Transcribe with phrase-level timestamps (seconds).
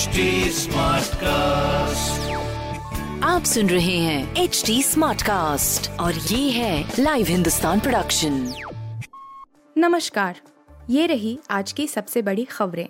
[0.00, 0.66] HD
[1.14, 2.30] cast
[3.24, 8.54] आप सुन रहे हैं एच डी स्मार्ट कास्ट और ये है लाइव हिंदुस्तान प्रोडक्शन
[9.78, 10.40] नमस्कार
[10.90, 12.88] ये रही आज की सबसे बड़ी खबरें।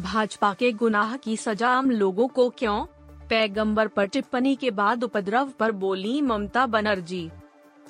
[0.00, 2.84] भाजपा के गुनाह की सजा आम लोगों को क्यों?
[3.30, 7.30] पैगंबर पर टिप्पणी के बाद उपद्रव पर बोली ममता बनर्जी।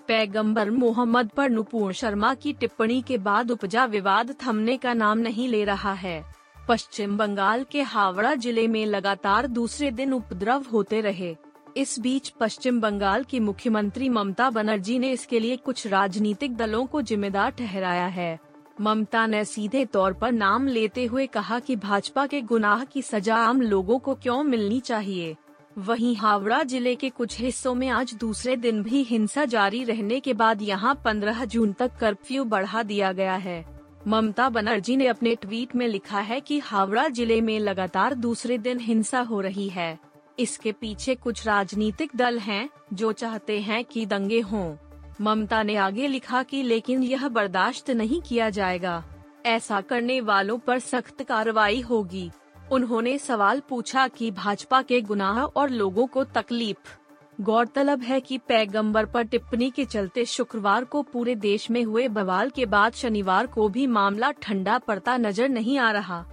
[0.08, 5.48] पैगंबर मोहम्मद पर नुपुर शर्मा की टिप्पणी के बाद उपजा विवाद थमने का नाम नहीं
[5.48, 6.39] ले रहा है।
[6.70, 11.34] पश्चिम बंगाल के हावड़ा ज़िले में लगातार दूसरे दिन उपद्रव होते रहे।
[11.76, 17.02] इस बीच पश्चिम बंगाल की मुख्यमंत्री ममता बनर्जी ने इसके लिए कुछ राजनीतिक दलों को
[17.02, 18.38] जिम्मेदार ठहराया है।
[18.80, 23.36] ममता ने सीधे तौर पर नाम लेते हुए कहा कि भाजपा के गुनाह की सजा
[23.36, 25.36] आम लोगों को क्यों मिलनी चाहिए?
[25.78, 30.34] वहीं हावड़ा ज़िले के कुछ हिस्सों में आज दूसरे दिन भी हिंसा जारी रहने के
[30.34, 35.74] बाद यहाँ 15 जून तक कर्फ्यू बढ़ा दिया गया है। ममता बनर्जी ने अपने ट्वीट
[35.76, 39.98] में लिखा है कि हावड़ा ज़िले में लगातार दूसरे दिन हिंसा हो रही है।
[40.38, 44.76] इसके पीछे कुछ राजनीतिक दल हैं, जो चाहते हैं कि दंगे हों।
[45.20, 49.04] ममता ने आगे लिखा कि लेकिन यह बर्दाश्त नहीं किया जाएगा।
[49.46, 52.30] ऐसा करने वालों पर सख्त कार्रवाई होगी।
[52.72, 56.99] उन्होंने सवाल पूछा कि भाजपा के गुनाह और लोगों को तकलीफ़
[57.40, 62.50] गौरतलब है कि पैगंबर पर टिप्पणी के चलते शुक्रवार को पूरे देश में हुए बवाल
[62.50, 66.24] के बाद शनिवार को भी मामला ठंडा पड़ता नज़र नहीं आ रहा।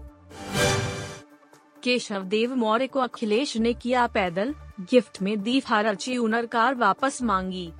[1.83, 7.71] केशव देव मौर्य को अखिलेश ने किया पैदल, गिफ्ट में दी फारचूनर कार वापस मांगी।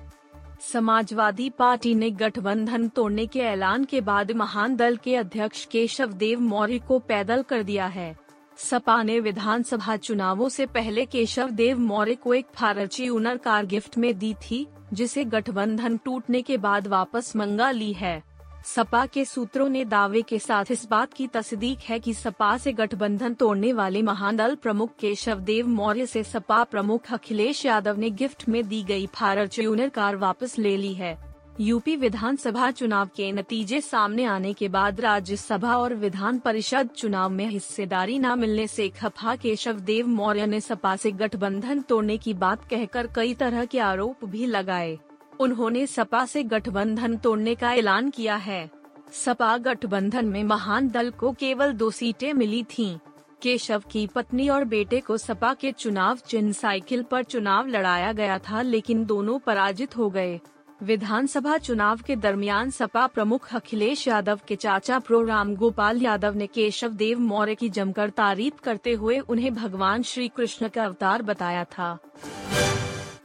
[0.72, 6.40] समाजवादी पार्टी ने गठबंधन तोड़ने के ऐलान के बाद महान दल के अध्यक्ष केशव देव
[6.40, 8.16] मौर्य को पैदल कर दिया है।
[8.58, 14.18] सपा ने विधानसभा चुनावों से पहले केशव देव मौर्य को एक फारचूनर कार गिफ्ट में
[14.18, 18.22] दी थी, जिसे गठबंधन टूटने के बाद वापस मंगा ली है।
[18.66, 22.72] सपा के सूत्रों ने दावे के साथ इस बात की तस्दीक है कि सपा से
[22.72, 28.48] गठबंधन तोड़ने वाले महादल प्रमुख केशव देव मौर्य से सपा प्रमुख अखिलेश यादव ने गिफ्ट
[28.48, 31.27] में दी गई फारचूनर कार वापस ले ली है।
[31.60, 37.46] यूपी विधानसभा चुनाव के नतीजे सामने आने के बाद राज्यसभा और विधान परिषद चुनाव में
[37.46, 42.64] हिस्सेदारी न मिलने से खफा केशव देव मौर्य ने सपा से गठबंधन तोड़ने की बात
[42.64, 44.98] कहकर कई तरह के आरोप भी लगाए।
[45.40, 48.70] उन्होंने सपा से गठबंधन तोड़ने का ऐलान किया है।
[49.12, 52.96] सपा गठबंधन में महान दल को केवल दो सीटें मिली थीं।
[53.42, 58.38] केशव की पत्नी और बेटे को सपा के चुनाव चिन्ह साइकिल पर चुनाव लड़ाया गया
[58.38, 60.40] था, लेकिन दोनों पराजित हो गए।
[60.82, 66.46] विधानसभा चुनाव के दरमियान सपा प्रमुख अखिलेश यादव के चाचा प्रो राम गोपाल यादव ने
[66.46, 71.64] केशव देव मौर्य की जमकर तारीफ़ करते हुए उन्हें भगवान श्री कृष्ण का अवतार बताया
[71.64, 71.98] था।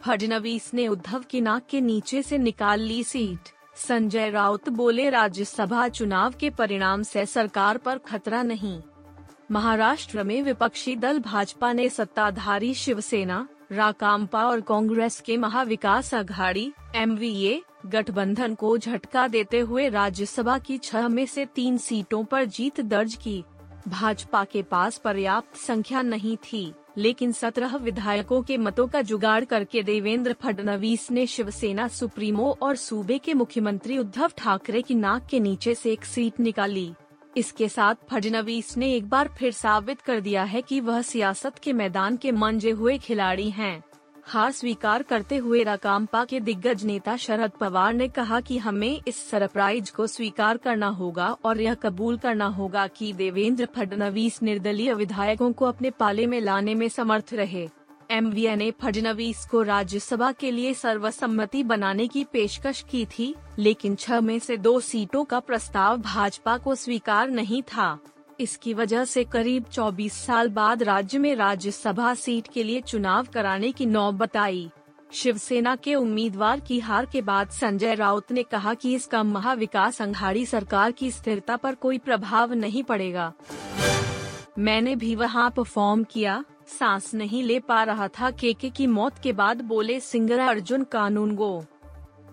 [0.02, 5.88] फडनवीस ने उद्धव की नाक के नीचे से निकाल ली सीट। संजय राउत बोले, राज्यसभा
[5.88, 8.82] चुनाव के परिणाम से सरकार पर खतरा नहीं।
[9.52, 17.18] महाराष्ट्र में विपक्षी दल भाजपा ने सत्ताधारी शिवसेना राकांपा और कांग्रेस के महाविकास अघाड़ी एम
[17.86, 23.16] गठबंधन को झटका देते हुए राज्यसभा की छह में से तीन सीटों पर जीत दर्ज
[23.16, 23.44] की।
[23.88, 29.84] भाजपा के पास पर्याप्त संख्या नहीं थी, लेकिन सत्रह विधायकों के मतों का जुगाड़ करके
[29.84, 35.76] देवेंद्र फडणवीस ने शिवसेना सुप्रीमो और सूबे के मुख्यमंत्री उद्धव ठाकरे की नाक के नीचे
[35.76, 36.92] से एक सीट निकाली।
[37.38, 41.74] इसके साथ फडनवीस ने एक बार फिर साबित कर दिया है कि वह सियासत के
[41.74, 43.84] मैदान के मंजे हुए खिलाड़ी हैं।
[44.26, 49.18] हार स्वीकार करते हुए राकांपा के दिग्गज नेता शरद पवार ने कहा कि हमें इस
[49.30, 55.52] सरप्राइज़ को स्वीकार करना होगा और यह कबूल करना होगा कि देवेंद्र फडणवीस निर्दलीय विधायकों
[55.54, 57.68] को अपने पाले में लाने में समर्थ रहे।
[58.12, 63.96] एम वी ने फडणवीस को राज्यसभा के लिए सर्वसम्मति बनाने की पेशकश की थी, लेकिन
[63.96, 68.00] छह में से दो सीटों का प्रस्ताव भाजपा को स्वीकार नहीं था।
[68.40, 73.72] इसकी वजह से करीब 24 साल बाद राज्य में राज्यसभा सीट के लिए चुनाव कराने
[73.72, 74.70] की नौबत आई।
[75.12, 80.46] शिवसेना के उम्मीदवार की हार के बाद संजय राउत ने कहा कि इसका महाविकास अंघाड़ी
[80.46, 83.34] सरकार की स्थिरता पर कोई प्रभाव नहीं पड़ेगा।
[84.60, 89.34] मैंने भी वहाँ परफॉर्म किया। सांस नहीं ले पा रहा था। केके की मौत के
[89.34, 91.66] बाद बोले, सिंगर अर्जुन कानून गो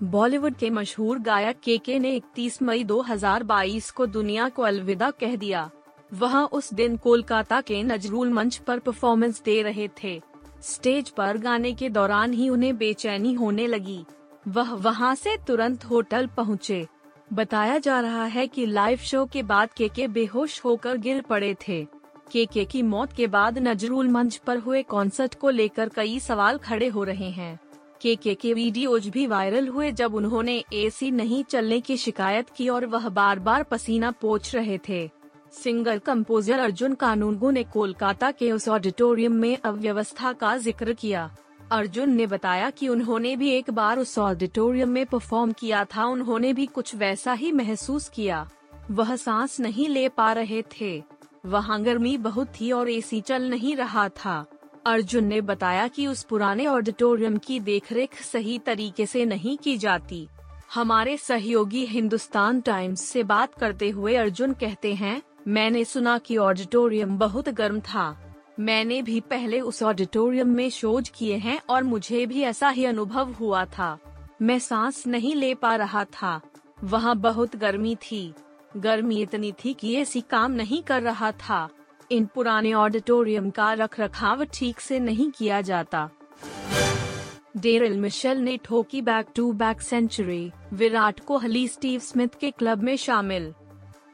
[0.02, 5.70] बॉलीवुड के मशहूर गायक केके ने 31 मई 2022 को दुनिया को अलविदा कह दिया।
[6.14, 10.20] वह उस दिन कोलकाता के नजरूल मंच पर परफॉर्मेंस दे रहे थे।
[10.62, 14.04] स्टेज पर गाने के दौरान ही उन्हें बेचैनी होने लगी।
[14.48, 16.86] वह वहाँ से तुरंत होटल पहुँचे।
[17.32, 21.99] बताया जा रहा है कि लाइव शो के बाद केके बेहोश होकर गिर पड़े थे।
[22.32, 26.88] केके की मौत के बाद नजरुल मंच पर हुए कॉन्सर्ट को लेकर कई सवाल खड़े
[26.88, 27.58] हो रहे हैं।
[28.00, 32.86] केके के वीडियोज़ भी वायरल हुए जब उन्होंने एसी नहीं चलने की शिकायत की और
[32.86, 35.08] वह बार बार पसीना पोछ रहे थे।
[35.52, 41.30] सिंगर, कंपोजर अर्जुन कानूनगो ने कोलकाता के उस ऑडिटोरियम में अव्यवस्था का ज़िक्र किया।
[41.72, 46.52] अर्जुन ने बताया कि उन्होंने भी एक बार उस ऑडिटोरियम में परफॉर्म किया था, उन्होंने
[46.52, 48.48] भी कुछ वैसा ही महसूस किया।
[48.90, 51.02] वह सांस नहीं ले पा रहे थे।
[51.46, 54.46] वहाँ गर्मी बहुत थी और एसी चल नहीं रहा था।
[54.86, 60.28] अर्जुन ने बताया कि उस पुराने ऑडिटोरियम की देखरेख सही तरीके से नहीं की जाती।
[60.74, 67.18] हमारे सहयोगी हिंदुस्तान टाइम्स से बात करते हुए अर्जुन कहते हैं, मैंने सुना कि ऑडिटोरियम
[67.18, 72.42] बहुत गर्म था। मैंने भी पहले उस ऑडिटोरियम में शोज़ किए हैं और मुझे भी
[72.42, 73.98] ऐसा ही अनुभव हुआ था।
[74.42, 76.40] मैं सांस नहीं ले पा रहा था।
[76.84, 78.34] वहाँ बहुत गर्मी थी।
[78.76, 81.68] गर्मी इतनी थी कि एसी काम नहीं कर रहा था।
[82.10, 86.10] इन पुराने ऑडिटोरियम का रख रखाव ठीक से नहीं किया जाता।
[87.56, 90.52] डेरिल मिशेल ने ठोकी back to back century.
[90.72, 93.54] Virat Kohli, Steve Smith के क्लब में शामिल।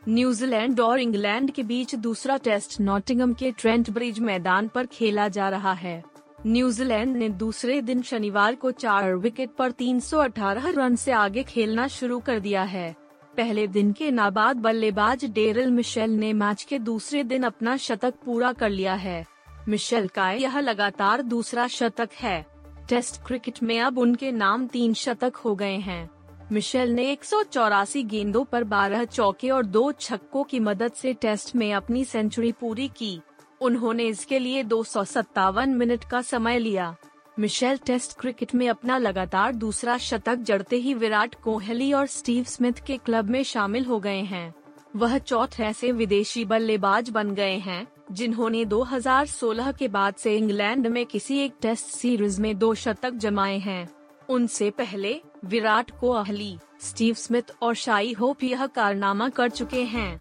[0.09, 5.49] न्यूजीलैंड और इंग्लैंड के बीच दूसरा टेस्ट नॉटिंगम के ट्रेंट ब्रिज मैदान पर खेला जा
[5.49, 6.05] रहा है।
[6.47, 12.19] न्यूजीलैंड ने दूसरे दिन शनिवार को चार विकेट पर 318 रन से आगे खेलना शुरू
[12.19, 13.06] कर दिया है।
[13.37, 18.53] पहले दिन के नाबाद बल्लेबाज डेरिल मिशेल ने मैच के दूसरे दिन अपना शतक पूरा
[18.53, 19.27] कर लिया है।
[19.69, 22.47] मिशेल का यह लगातार दूसरा शतक है।
[22.89, 26.11] टेस्ट क्रिकेट में अब उनके नाम तीन शतक हो गए हैं।
[26.53, 31.13] मिशेल ने एक सौ चौरासी गेंदों पर 12 चौके और दो छक्कों की मदद से
[31.13, 33.21] टेस्ट में अपनी सेंचुरी पूरी की।
[33.61, 36.97] उन्होंने इसके लिए दो सौ सत्तावन मिनट का समय लिया।
[37.39, 42.73] मिशेल टेस्ट क्रिकेट में अपना लगातार दूसरा शतक जड़ते ही विराट कोहली और स्टीव स्मिथ
[42.87, 44.55] के क्लब में शामिल हो गए हैं।
[44.97, 51.07] वह चौथे ऐसे विदेशी बल्लेबाज बन गए हैं, जिन्होंने 2016 के बाद से इंग्लैंड में
[51.07, 53.91] किसी एक टेस्ट सीरीज़ में दो शतक जमाए हैं।
[54.29, 60.21] उनसे पहले, विराट कोहली, स्टीव स्मिथ और शाई होप यह कारनामा कर चुके हैं।